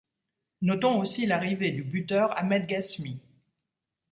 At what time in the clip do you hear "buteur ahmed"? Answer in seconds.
1.83-2.65